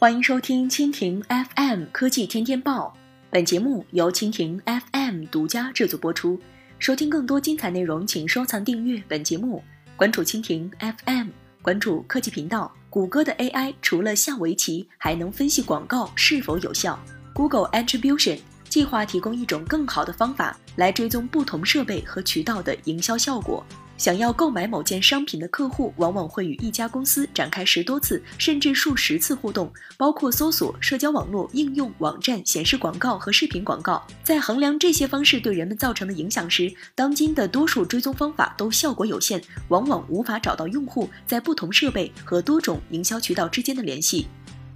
[0.00, 2.96] 欢迎收听蜻蜓 FM 科技天天报，
[3.28, 6.40] 本节目由蜻蜓 FM 独家制作播出。
[6.78, 9.62] 收听更多精彩内容，请收藏订阅本节目，
[9.98, 11.28] 关注蜻蜓 FM，
[11.60, 12.72] 关注科技频道。
[12.88, 16.98] 谷歌的 AI 除了下围棋，还能分析广告是否有效。
[17.34, 18.38] Google Attribution
[18.70, 23.62] 计划提供一种更好的方法来追踪不同设备和渠道的营销效果。
[23.98, 34.02] 想要购买某件商品的客户，往往会与一家公司展开十多次甚至数十次互动，包括搜索、社交网络、应用、网站、显示广告和视频广告。
[34.24, 44.26] 在衡量这些方式对人们造成的影响时，当今的多数追踪方法都效果有限，往往无法找到用户在不同设备和多种营销渠道之间的联系。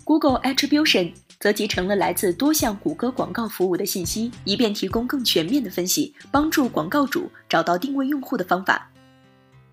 [0.05, 8.91] Google Attribution 则集成了来自多项谷歌广告服务的信息，以便提供更全面的分析，帮助广告主找到定位用户的方法。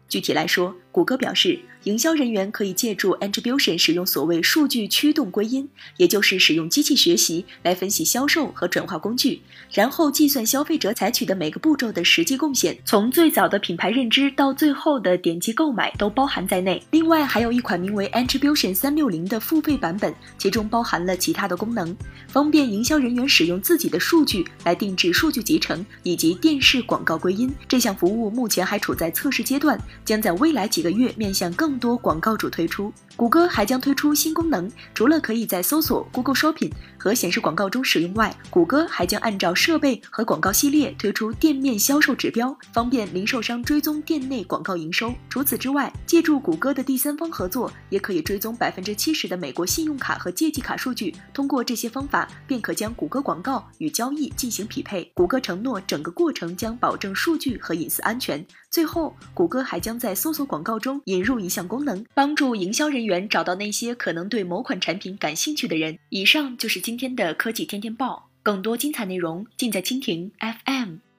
[0.07, 5.67] 具体来说，谷歌表示，营销人员可以借助 Attribution 使用所谓数据驱动归因，
[5.97, 16.83] 也就是使用机器学习来分析销售和转化工具，然后计算消费者采取的每个步骤的实际贡献，从最早的品牌认知到最后的点击购买都包含在内。
[16.91, 21.95] 另外，还有一款名为 Attribution 三六零的付费版本，其中包含了其他的功能，
[22.27, 27.49] 方便营销人员使用自己的数据来定制数据集成以及电视广告归因。
[27.67, 29.79] 这项服务目前还处在测试阶段。
[30.03, 32.91] 将在未来几一个月面向更多广告主推出。
[33.15, 45.13] 谷歌还将推出新功能，除了可以在搜索、Google Shopping 和显示广告中使用外，谷歌还将按照设备和广告系列推出店面销售指标，方便零售商追踪店内广告营收。
[45.29, 51.13] 除此之外，借助谷歌的第三方合作，也可以追踪百分之七十的美国信用卡和借记卡数据。
[51.31, 55.03] 通过这些方法，便可将谷歌广告与交易进行匹配。
[55.13, 58.43] 谷歌承诺，整个过程将保证数据和隐私安全。
[58.71, 65.99] 最后，谷歌还将在搜索广告告中引入一项功能，帮助营销人员找到那些可能对某款产品感兴趣的人。
[66.07, 71.10] 以上就是今天的科技天天报，更多精彩内容尽在蜻蜓 FM。